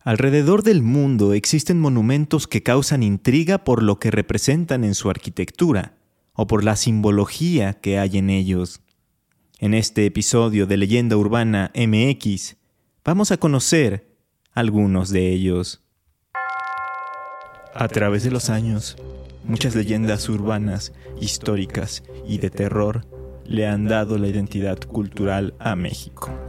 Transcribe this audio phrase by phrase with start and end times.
[0.00, 5.96] Alrededor del mundo existen monumentos que causan intriga por lo que representan en su arquitectura
[6.34, 8.80] o por la simbología que hay en ellos.
[9.58, 12.56] En este episodio de Leyenda Urbana MX
[13.04, 14.16] vamos a conocer
[14.52, 15.82] algunos de ellos.
[17.74, 18.96] A través de los años,
[19.44, 23.04] muchas leyendas urbanas, históricas y de terror
[23.44, 26.47] le han dado la identidad cultural a México.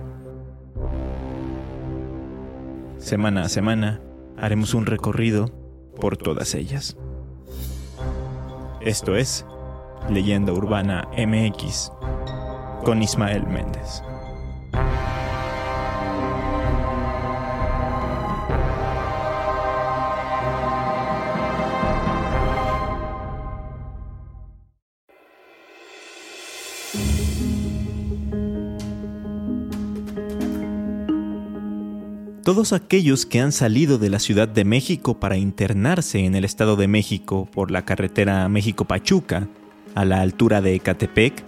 [2.99, 4.01] Semana a semana
[4.37, 5.47] haremos un recorrido
[5.99, 6.97] por todas ellas.
[8.81, 9.45] Esto es
[10.09, 11.91] Leyenda Urbana MX
[12.83, 14.03] con Ismael Méndez.
[32.49, 36.77] Todos aquellos que han salido de la Ciudad de México para internarse en el Estado
[36.77, 39.47] de México por la carretera México-Pachuca,
[39.93, 41.43] a la altura de Ecatepec,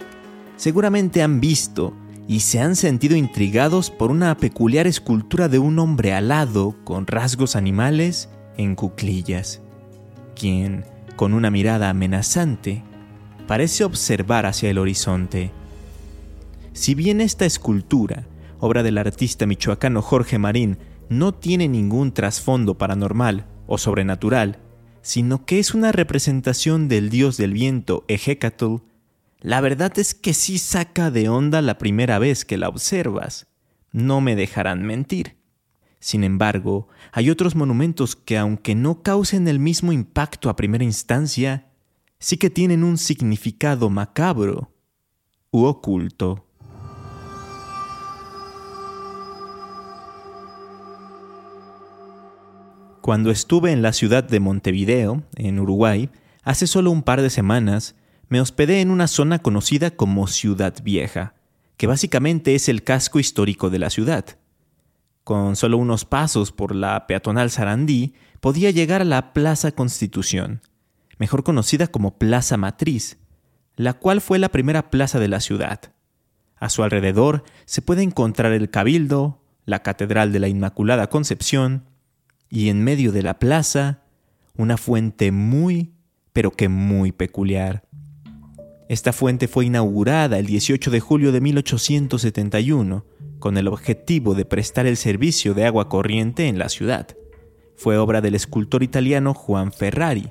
[0.54, 1.92] seguramente han visto
[2.28, 7.56] y se han sentido intrigados por una peculiar escultura de un hombre alado con rasgos
[7.56, 9.60] animales en cuclillas,
[10.36, 10.84] quien,
[11.16, 12.84] con una mirada amenazante,
[13.48, 15.50] parece observar hacia el horizonte.
[16.74, 18.28] Si bien esta escultura,
[18.60, 20.78] obra del artista michoacano Jorge Marín,
[21.18, 24.58] no tiene ningún trasfondo paranormal o sobrenatural,
[25.02, 28.76] sino que es una representación del dios del viento Ejecatl,
[29.40, 33.48] la verdad es que sí saca de onda la primera vez que la observas.
[33.90, 35.36] No me dejarán mentir.
[35.98, 41.72] Sin embargo, hay otros monumentos que aunque no causen el mismo impacto a primera instancia,
[42.18, 44.72] sí que tienen un significado macabro
[45.50, 46.46] u oculto.
[53.02, 56.08] Cuando estuve en la ciudad de Montevideo, en Uruguay,
[56.44, 57.96] hace solo un par de semanas,
[58.28, 61.34] me hospedé en una zona conocida como Ciudad Vieja,
[61.76, 64.38] que básicamente es el casco histórico de la ciudad.
[65.24, 70.60] Con solo unos pasos por la peatonal Sarandí, podía llegar a la Plaza Constitución,
[71.18, 73.18] mejor conocida como Plaza Matriz,
[73.74, 75.92] la cual fue la primera plaza de la ciudad.
[76.54, 81.90] A su alrededor se puede encontrar el Cabildo, la Catedral de la Inmaculada Concepción,
[82.52, 84.02] y en medio de la plaza
[84.58, 85.94] una fuente muy,
[86.34, 87.88] pero que muy peculiar.
[88.90, 93.06] Esta fuente fue inaugurada el 18 de julio de 1871
[93.38, 97.16] con el objetivo de prestar el servicio de agua corriente en la ciudad.
[97.74, 100.30] Fue obra del escultor italiano Juan Ferrari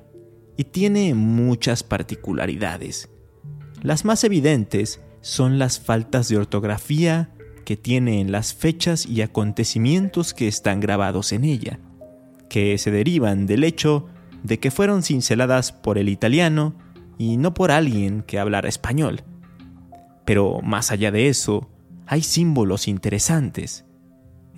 [0.58, 3.10] y tiene muchas particularidades.
[3.82, 7.32] Las más evidentes son las faltas de ortografía
[7.66, 11.80] que tiene en las fechas y acontecimientos que están grabados en ella
[12.52, 14.08] que se derivan del hecho
[14.44, 16.76] de que fueron cinceladas por el italiano
[17.18, 19.24] y no por alguien que hablara español.
[20.26, 21.70] Pero más allá de eso,
[22.08, 23.86] hay símbolos interesantes.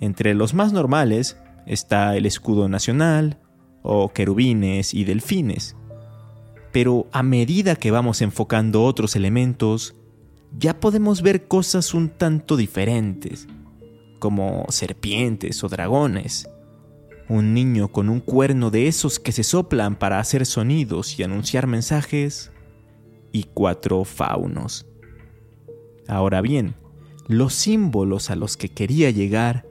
[0.00, 3.38] Entre los más normales está el escudo nacional,
[3.84, 5.76] o querubines y delfines.
[6.72, 9.94] Pero a medida que vamos enfocando otros elementos,
[10.58, 13.46] ya podemos ver cosas un tanto diferentes,
[14.18, 16.48] como serpientes o dragones,
[17.28, 21.66] un niño con un cuerno de esos que se soplan para hacer sonidos y anunciar
[21.66, 22.50] mensajes,
[23.32, 24.86] y cuatro faunos.
[26.06, 26.76] Ahora bien,
[27.26, 29.66] los símbolos a los que quería llegar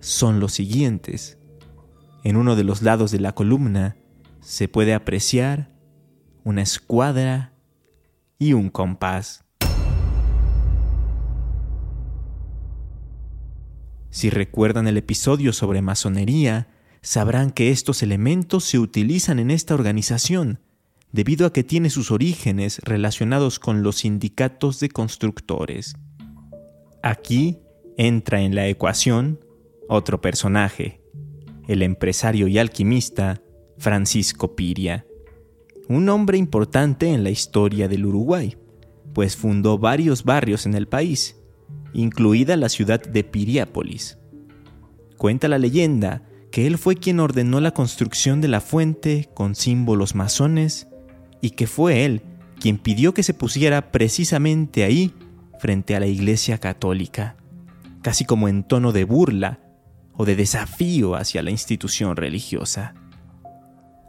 [0.00, 1.38] son los siguientes.
[2.24, 3.96] En uno de los lados de la columna
[4.40, 5.72] se puede apreciar
[6.44, 7.54] una escuadra
[8.38, 9.44] y un compás.
[14.10, 16.68] Si recuerdan el episodio sobre masonería,
[17.02, 20.60] sabrán que estos elementos se utilizan en esta organización,
[21.12, 25.94] debido a que tiene sus orígenes relacionados con los sindicatos de constructores.
[27.02, 27.58] Aquí
[27.96, 29.40] entra en la ecuación
[29.88, 31.00] otro personaje,
[31.66, 33.42] el empresario y alquimista
[33.78, 35.06] Francisco Piria,
[35.88, 38.56] un hombre importante en la historia del Uruguay,
[39.12, 41.36] pues fundó varios barrios en el país,
[41.92, 44.18] incluida la ciudad de Piriápolis.
[45.16, 50.14] Cuenta la leyenda que él fue quien ordenó la construcción de la fuente con símbolos
[50.14, 50.88] masones
[51.40, 52.22] y que fue él
[52.60, 55.14] quien pidió que se pusiera precisamente ahí
[55.58, 57.36] frente a la Iglesia Católica,
[58.02, 59.60] casi como en tono de burla
[60.14, 62.94] o de desafío hacia la institución religiosa.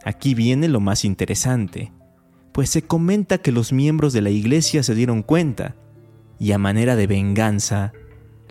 [0.04, 1.92] Aquí viene lo más interesante,
[2.52, 5.74] pues se comenta que los miembros de la Iglesia se dieron cuenta
[6.38, 7.92] y a manera de venganza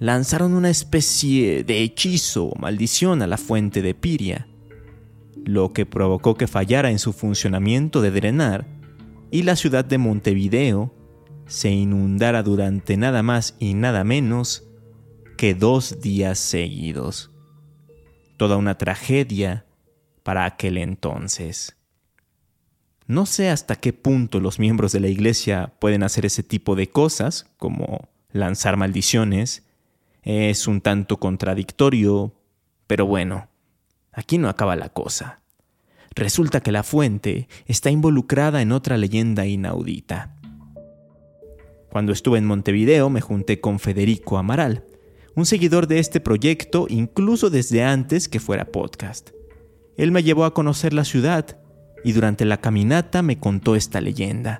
[0.01, 4.47] lanzaron una especie de hechizo o maldición a la fuente de Piria,
[5.45, 8.65] lo que provocó que fallara en su funcionamiento de drenar
[9.29, 10.91] y la ciudad de Montevideo
[11.45, 14.67] se inundara durante nada más y nada menos
[15.37, 17.29] que dos días seguidos.
[18.37, 19.67] Toda una tragedia
[20.23, 21.77] para aquel entonces.
[23.05, 26.89] No sé hasta qué punto los miembros de la iglesia pueden hacer ese tipo de
[26.89, 29.67] cosas, como lanzar maldiciones.
[30.23, 32.33] Es un tanto contradictorio,
[32.87, 33.49] pero bueno,
[34.11, 35.41] aquí no acaba la cosa.
[36.13, 40.35] Resulta que la fuente está involucrada en otra leyenda inaudita.
[41.89, 44.85] Cuando estuve en Montevideo me junté con Federico Amaral,
[45.35, 49.31] un seguidor de este proyecto incluso desde antes que fuera podcast.
[49.97, 51.57] Él me llevó a conocer la ciudad
[52.03, 54.59] y durante la caminata me contó esta leyenda.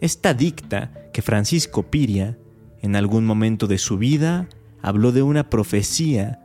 [0.00, 2.38] Esta dicta que Francisco Piria,
[2.82, 4.48] en algún momento de su vida,
[4.82, 6.40] habló de una profecía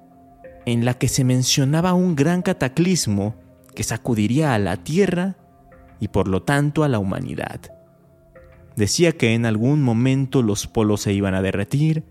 [0.65, 3.35] en la que se mencionaba un gran cataclismo
[3.75, 5.35] que sacudiría a la tierra
[5.99, 7.59] y por lo tanto a la humanidad.
[8.75, 12.03] Decía que en algún momento los polos se iban a derretir,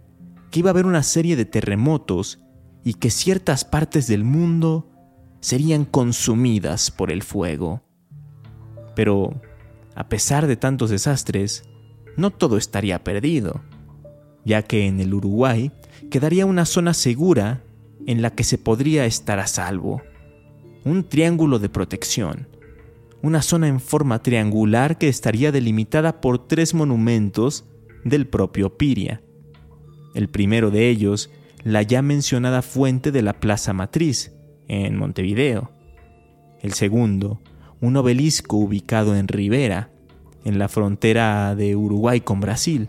[0.50, 2.40] que iba a haber una serie de terremotos
[2.84, 4.88] y que ciertas partes del mundo
[5.40, 7.82] serían consumidas por el fuego.
[8.94, 9.40] Pero,
[9.94, 11.64] a pesar de tantos desastres,
[12.16, 13.62] no todo estaría perdido,
[14.44, 15.70] ya que en el Uruguay
[16.10, 17.62] quedaría una zona segura
[18.06, 20.02] en la que se podría estar a salvo,
[20.84, 22.48] un triángulo de protección,
[23.22, 27.64] una zona en forma triangular que estaría delimitada por tres monumentos
[28.04, 29.22] del propio Piria.
[30.14, 31.30] El primero de ellos,
[31.62, 34.32] la ya mencionada fuente de la Plaza Matriz,
[34.68, 35.70] en Montevideo.
[36.60, 37.40] El segundo,
[37.80, 39.90] un obelisco ubicado en Rivera,
[40.44, 42.88] en la frontera de Uruguay con Brasil.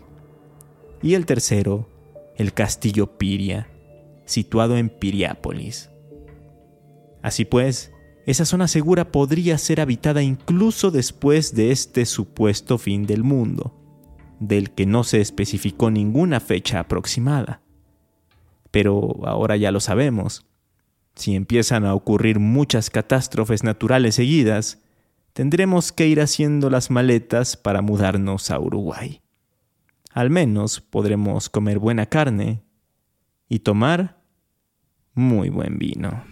[1.04, 1.86] Y el tercero,
[2.34, 3.68] el castillo Piria,
[4.24, 5.90] situado en Piriápolis.
[7.20, 7.92] Así pues,
[8.24, 13.78] esa zona segura podría ser habitada incluso después de este supuesto fin del mundo,
[14.40, 17.60] del que no se especificó ninguna fecha aproximada.
[18.70, 20.46] Pero ahora ya lo sabemos,
[21.16, 24.82] si empiezan a ocurrir muchas catástrofes naturales seguidas,
[25.34, 29.20] tendremos que ir haciendo las maletas para mudarnos a Uruguay.
[30.14, 32.62] Al menos podremos comer buena carne
[33.48, 34.22] y tomar
[35.12, 36.22] muy buen vino.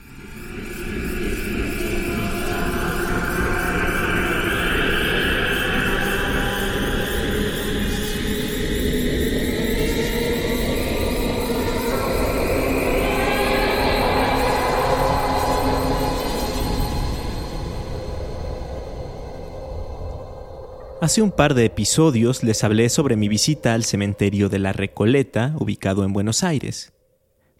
[21.02, 25.52] Hace un par de episodios les hablé sobre mi visita al cementerio de la Recoleta,
[25.58, 26.92] ubicado en Buenos Aires.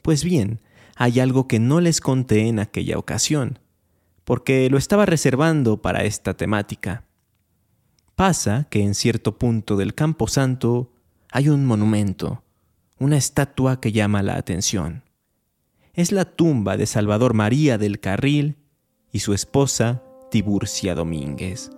[0.01, 0.61] Pues bien,
[0.95, 3.59] hay algo que no les conté en aquella ocasión,
[4.23, 7.05] porque lo estaba reservando para esta temática.
[8.15, 10.93] Pasa que en cierto punto del Campo Santo
[11.33, 12.45] hay un monumento,
[13.01, 15.03] una estatua que llama la atención.
[15.95, 18.59] Es la tumba de Salvador María del Carril
[19.11, 21.73] y su esposa Tiburcia Domínguez.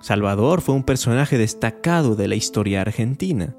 [0.00, 3.56] Salvador fue un personaje destacado de la historia argentina.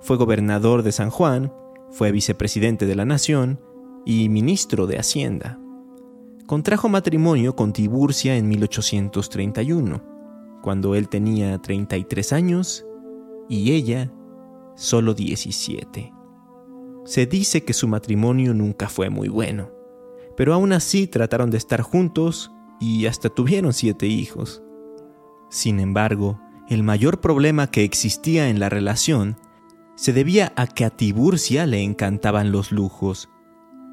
[0.00, 1.52] Fue gobernador de San Juan,
[1.90, 3.60] fue vicepresidente de la Nación
[4.06, 5.58] y ministro de Hacienda.
[6.46, 10.02] Contrajo matrimonio con Tiburcia en 1831,
[10.62, 12.86] cuando él tenía 33 años
[13.48, 14.12] y ella
[14.76, 16.12] solo 17.
[17.04, 19.70] Se dice que su matrimonio nunca fue muy bueno,
[20.36, 24.62] pero aún así trataron de estar juntos y hasta tuvieron siete hijos.
[25.50, 29.36] Sin embargo, el mayor problema que existía en la relación
[29.96, 33.28] se debía a que a Tiburcia le encantaban los lujos.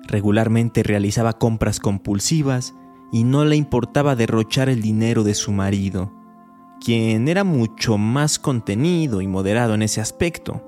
[0.08, 2.76] Regularmente realizaba compras compulsivas
[3.12, 6.14] y no le importaba derrochar el dinero de su marido,
[6.80, 10.64] quien era mucho más contenido y moderado en ese aspecto.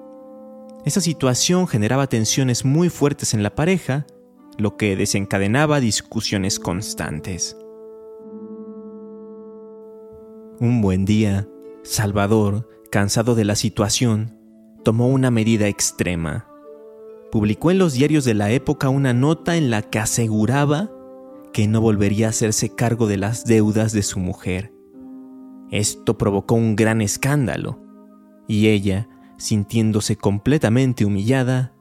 [0.86, 4.08] Esa situación generaba tensiones muy fuertes en la pareja,
[4.58, 7.56] lo que desencadenaba discusiones constantes.
[10.62, 11.48] Un buen día,
[11.84, 14.38] Salvador, cansado de la situación,
[14.84, 16.50] tomó una medida extrema.
[17.32, 20.92] Publicó en los diarios de la época una nota en la que aseguraba
[21.54, 24.74] que no volvería a hacerse cargo de las deudas de su mujer.
[25.72, 27.80] Esto provocó un gran escándalo,
[28.46, 31.74] y ella, sintiéndose completamente humillada,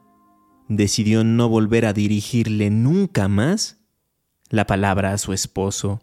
[0.69, 3.81] decidió no volver a dirigirle nunca más
[4.51, 6.01] la palabra a su esposo.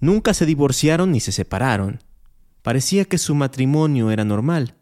[0.00, 2.00] Nunca se divorciaron ni se separaron,
[2.62, 4.74] parecía que su matrimonio era normal,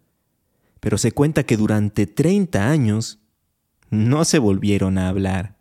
[0.80, 3.20] pero se cuenta que durante 30 años
[3.90, 5.56] no se volvieron a hablar.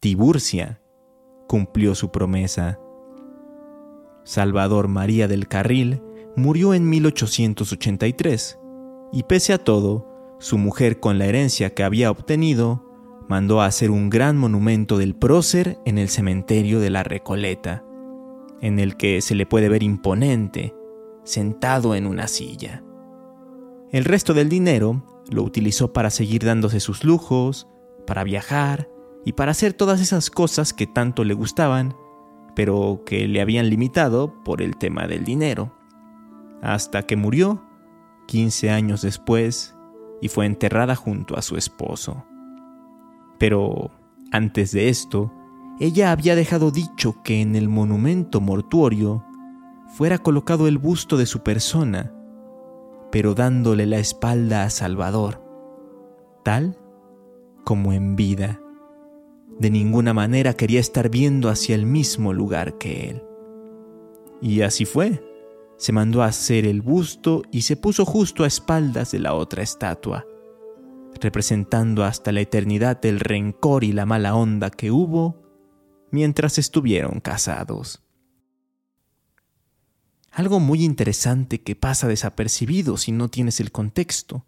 [0.00, 0.80] Tiburcia
[1.46, 2.78] cumplió su promesa.
[4.24, 6.02] Salvador María del Carril
[6.36, 8.58] murió en 1883
[9.12, 12.84] y pese a todo, su mujer con la herencia que había obtenido
[13.28, 17.84] mandó a hacer un gran monumento del prócer en el cementerio de la Recoleta,
[18.60, 20.74] en el que se le puede ver imponente,
[21.24, 22.82] sentado en una silla.
[23.90, 27.68] El resto del dinero lo utilizó para seguir dándose sus lujos,
[28.06, 28.88] para viajar
[29.24, 31.94] y para hacer todas esas cosas que tanto le gustaban,
[32.54, 35.72] pero que le habían limitado por el tema del dinero.
[36.62, 37.62] Hasta que murió
[38.26, 39.74] 15 años después
[40.20, 42.24] y fue enterrada junto a su esposo.
[43.38, 43.90] Pero
[44.32, 45.32] antes de esto,
[45.80, 49.24] ella había dejado dicho que en el monumento mortuorio
[49.96, 52.12] fuera colocado el busto de su persona,
[53.10, 55.42] pero dándole la espalda a Salvador,
[56.44, 56.78] tal
[57.64, 58.60] como en vida.
[59.58, 63.22] De ninguna manera quería estar viendo hacia el mismo lugar que él.
[64.40, 65.24] Y así fue.
[65.76, 69.62] Se mandó a hacer el busto y se puso justo a espaldas de la otra
[69.62, 70.24] estatua
[71.20, 75.47] representando hasta la eternidad el rencor y la mala onda que hubo
[76.10, 78.02] mientras estuvieron casados.
[80.30, 84.46] Algo muy interesante que pasa desapercibido si no tienes el contexto,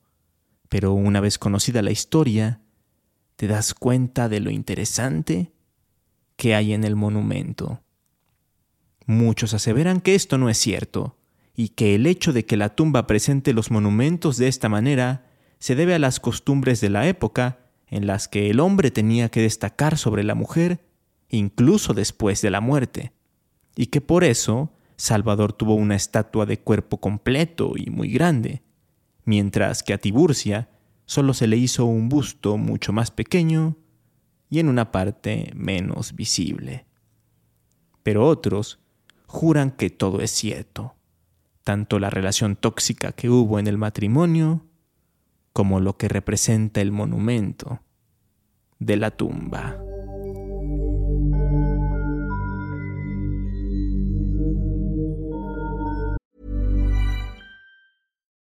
[0.69, 2.61] pero una vez conocida la historia,
[3.37, 5.53] te das cuenta de lo interesante
[6.37, 7.83] que hay en el monumento.
[9.07, 11.17] Muchos aseveran que esto no es cierto,
[11.57, 15.27] y que el hecho de que la tumba presente los monumentos de esta manera
[15.59, 19.43] se debe a las costumbres de la época en las que el hombre tenía que
[19.43, 20.81] destacar sobre la mujer
[21.31, 23.13] incluso después de la muerte,
[23.77, 28.63] y que por eso Salvador tuvo una estatua de cuerpo completo y muy grande,
[29.25, 30.69] mientras que a Tiburcia
[31.07, 33.77] solo se le hizo un busto mucho más pequeño
[34.51, 36.87] y en una parte menos visible.
[38.03, 38.81] Pero otros
[39.27, 40.95] juran que todo es cierto,
[41.65, 44.67] tanto la relación tóxica que hubo en el matrimonio
[45.53, 47.81] como lo que representa el monumento
[48.79, 49.79] de la tumba.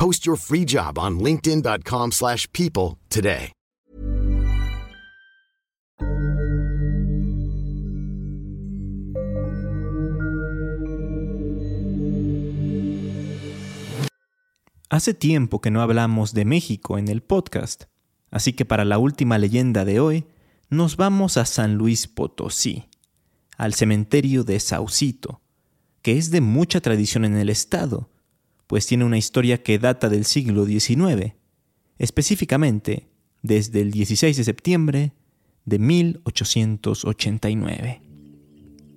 [0.00, 3.52] Post your free job on linkedin.com/people today.
[14.88, 17.84] Hace tiempo que no hablamos de México en el podcast,
[18.30, 20.24] así que para la última leyenda de hoy
[20.70, 22.88] nos vamos a San Luis Potosí,
[23.58, 25.42] al cementerio de Saucito,
[26.00, 28.08] que es de mucha tradición en el estado
[28.70, 31.34] pues tiene una historia que data del siglo XIX,
[31.98, 33.08] específicamente
[33.42, 35.12] desde el 16 de septiembre
[35.64, 38.00] de 1889.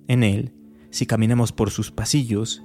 [0.06, 0.54] En él,
[0.90, 2.62] si caminamos por sus pasillos,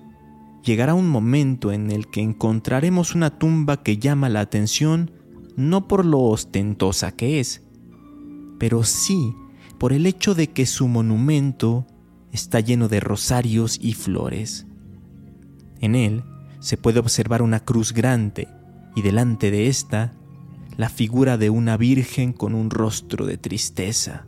[0.64, 5.10] llegará un momento en el que encontraremos una tumba que llama la atención
[5.56, 7.64] no por lo ostentosa que es,
[8.60, 9.34] pero sí
[9.80, 11.88] por el hecho de que su monumento
[12.32, 14.68] está lleno de rosarios y flores.
[15.82, 16.22] En él
[16.60, 18.48] se puede observar una cruz grande
[18.96, 20.14] y delante de ésta
[20.78, 24.26] la figura de una virgen con un rostro de tristeza,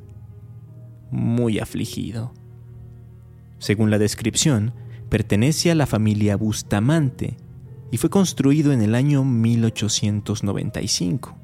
[1.12, 2.34] muy afligido.
[3.58, 4.74] Según la descripción,
[5.10, 7.38] pertenece a la familia Bustamante
[7.92, 11.38] y fue construido en el año 1895.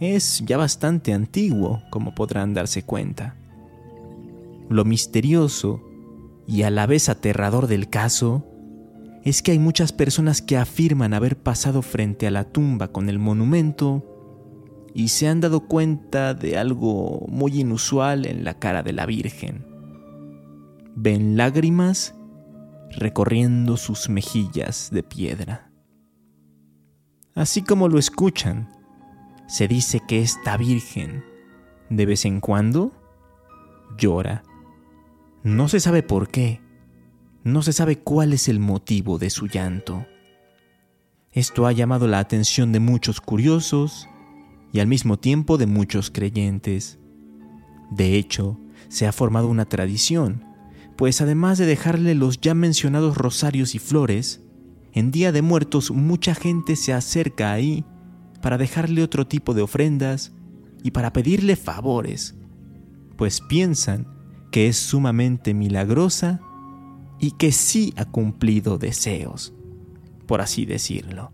[0.00, 3.36] Es ya bastante antiguo, como podrán darse cuenta.
[4.68, 5.80] Lo misterioso
[6.46, 8.44] y a la vez aterrador del caso
[9.26, 13.18] es que hay muchas personas que afirman haber pasado frente a la tumba con el
[13.18, 14.04] monumento
[14.94, 19.66] y se han dado cuenta de algo muy inusual en la cara de la Virgen.
[20.94, 22.14] Ven lágrimas
[22.92, 25.72] recorriendo sus mejillas de piedra.
[27.34, 28.70] Así como lo escuchan,
[29.48, 31.24] se dice que esta Virgen,
[31.90, 32.92] de vez en cuando,
[33.98, 34.44] llora.
[35.42, 36.60] No se sabe por qué,
[37.46, 40.04] no se sabe cuál es el motivo de su llanto.
[41.30, 44.08] Esto ha llamado la atención de muchos curiosos
[44.72, 46.98] y al mismo tiempo de muchos creyentes.
[47.92, 50.44] De hecho, se ha formado una tradición,
[50.96, 54.42] pues además de dejarle los ya mencionados rosarios y flores,
[54.92, 57.84] en Día de Muertos mucha gente se acerca ahí
[58.42, 60.32] para dejarle otro tipo de ofrendas
[60.82, 62.34] y para pedirle favores,
[63.16, 64.08] pues piensan
[64.50, 66.40] que es sumamente milagrosa
[67.18, 69.54] y que sí ha cumplido deseos,
[70.26, 71.32] por así decirlo.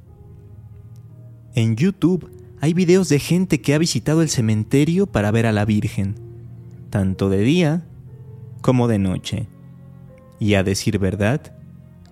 [1.54, 5.64] En YouTube hay videos de gente que ha visitado el cementerio para ver a la
[5.64, 6.14] Virgen,
[6.90, 7.84] tanto de día
[8.60, 9.48] como de noche.
[10.38, 11.54] Y a decir verdad,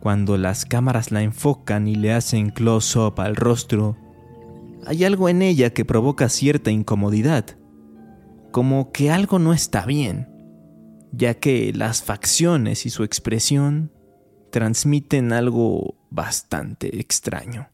[0.01, 3.97] cuando las cámaras la enfocan y le hacen close-up al rostro,
[4.87, 7.45] hay algo en ella que provoca cierta incomodidad,
[8.51, 10.30] como que algo no está bien,
[11.13, 13.93] ya que las facciones y su expresión
[14.51, 17.69] transmiten algo bastante extraño.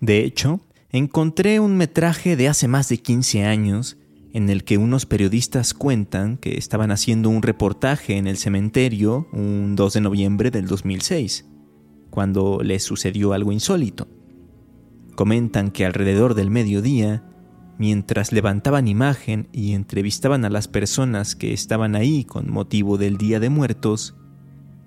[0.00, 0.60] De hecho,
[0.90, 3.98] encontré un metraje de hace más de 15 años
[4.32, 9.76] en el que unos periodistas cuentan que estaban haciendo un reportaje en el cementerio un
[9.76, 11.44] 2 de noviembre del 2006,
[12.10, 14.08] cuando les sucedió algo insólito.
[15.14, 17.22] Comentan que alrededor del mediodía,
[17.78, 23.38] mientras levantaban imagen y entrevistaban a las personas que estaban ahí con motivo del Día
[23.40, 24.16] de Muertos,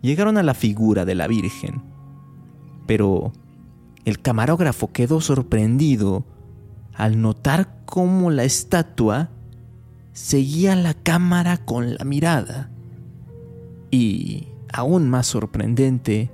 [0.01, 1.83] llegaron a la figura de la Virgen.
[2.87, 3.33] Pero
[4.05, 6.25] el camarógrafo quedó sorprendido
[6.93, 9.29] al notar cómo la estatua
[10.13, 12.69] seguía la cámara con la mirada.
[13.91, 16.31] Y, aún más sorprendente,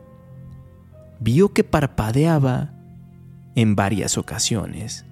[1.20, 2.74] vio que parpadeaba
[3.56, 5.06] en varias ocasiones.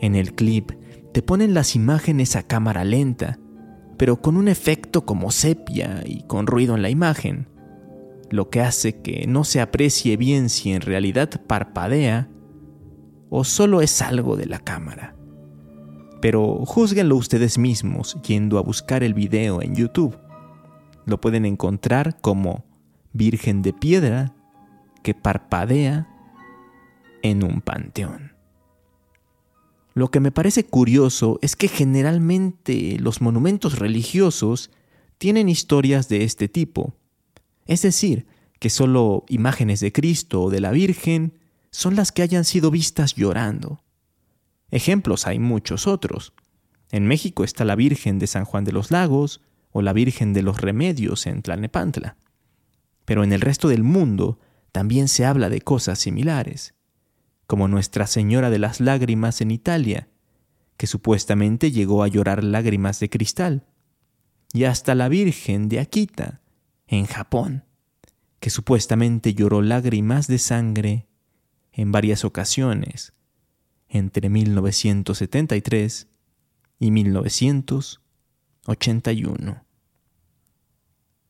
[0.00, 0.72] En el clip
[1.12, 3.38] te ponen las imágenes a cámara lenta,
[3.96, 7.48] pero con un efecto como sepia y con ruido en la imagen,
[8.30, 12.28] lo que hace que no se aprecie bien si en realidad parpadea
[13.30, 15.14] o solo es algo de la cámara
[16.24, 20.16] pero juzguenlo ustedes mismos yendo a buscar el video en YouTube.
[21.04, 22.64] Lo pueden encontrar como
[23.12, 24.34] Virgen de Piedra
[25.02, 26.08] que parpadea
[27.24, 28.34] en un panteón.
[29.94, 34.70] Lo que me parece curioso es que generalmente los monumentos religiosos
[35.18, 36.94] tienen historias de este tipo,
[37.66, 38.26] es decir,
[38.60, 41.38] que solo imágenes de Cristo o de la Virgen
[41.70, 43.82] son las que hayan sido vistas llorando.
[44.70, 46.34] Ejemplos hay muchos otros.
[46.90, 49.40] En México está la Virgen de San Juan de los Lagos
[49.72, 52.16] o la Virgen de los Remedios en Tlalnepantla.
[53.06, 54.38] Pero en el resto del mundo
[54.72, 56.74] también se habla de cosas similares,
[57.46, 60.08] como Nuestra Señora de las Lágrimas en Italia,
[60.76, 63.66] que supuestamente llegó a llorar lágrimas de cristal,
[64.52, 66.40] y hasta la Virgen de Akita,
[66.86, 67.64] en Japón,
[68.40, 71.06] que supuestamente lloró lágrimas de sangre
[71.72, 73.14] en varias ocasiones
[73.88, 76.08] entre 1973
[76.78, 79.64] y 1981.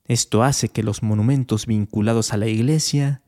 [0.07, 3.24] Esto hace que los monumentos vinculados a la iglesia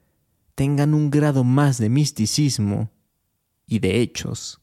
[0.57, 2.90] tengan un grado más de misticismo
[3.66, 4.61] y de hechos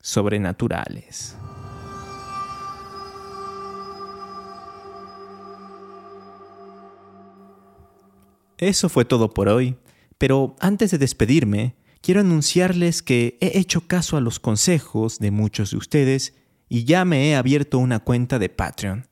[0.00, 1.36] sobrenaturales.
[8.56, 9.76] Eso fue todo por hoy,
[10.16, 15.72] pero antes de despedirme, quiero anunciarles que he hecho caso a los consejos de muchos
[15.72, 16.34] de ustedes
[16.68, 19.08] y ya me he abierto una cuenta de Patreon,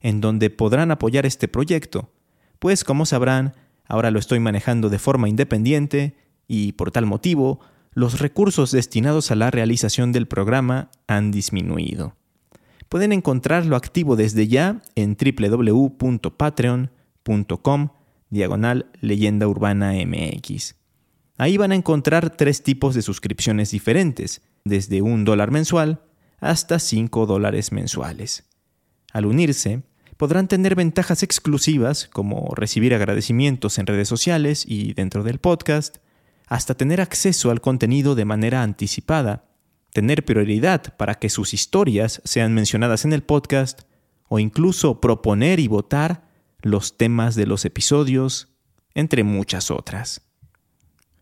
[0.00, 2.12] en donde podrán apoyar este proyecto,
[2.58, 3.54] pues como sabrán,
[3.86, 6.16] ahora lo estoy manejando de forma independiente
[6.48, 7.60] y por tal motivo,
[7.92, 12.16] los recursos destinados a la realización del programa han disminuido.
[12.88, 17.88] Pueden encontrarlo activo desde ya en www.patreon.com
[18.30, 20.76] diagonal leyenda urbana MX.
[21.36, 26.02] Ahí van a encontrar tres tipos de suscripciones diferentes, desde un dólar mensual
[26.40, 28.44] hasta cinco dólares mensuales.
[29.12, 29.82] Al unirse,
[30.16, 35.98] podrán tener ventajas exclusivas como recibir agradecimientos en redes sociales y dentro del podcast,
[36.46, 39.44] hasta tener acceso al contenido de manera anticipada,
[39.92, 43.82] tener prioridad para que sus historias sean mencionadas en el podcast
[44.28, 46.24] o incluso proponer y votar
[46.60, 48.48] los temas de los episodios,
[48.94, 50.22] entre muchas otras.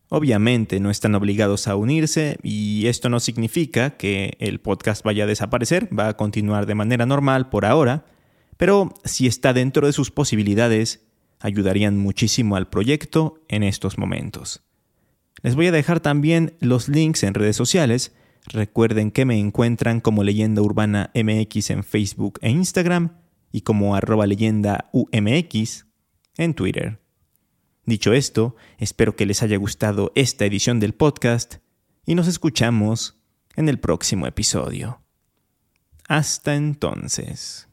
[0.09, 5.27] Obviamente no están obligados a unirse y esto no significa que el podcast vaya a
[5.27, 8.05] desaparecer, va a continuar de manera normal por ahora,
[8.63, 11.05] pero si está dentro de sus posibilidades,
[11.41, 14.63] ayudarían muchísimo al proyecto en estos momentos.
[15.43, 18.15] Les voy a dejar también los links en redes sociales.
[18.47, 23.17] Recuerden que me encuentran como Leyenda Urbana MX en Facebook e Instagram
[23.51, 25.87] y como arroba leyenda UMX
[26.37, 27.01] en Twitter.
[27.85, 31.57] Dicho esto, espero que les haya gustado esta edición del podcast
[32.07, 33.21] y nos escuchamos
[33.57, 35.03] en el próximo episodio.
[36.07, 37.67] Hasta entonces.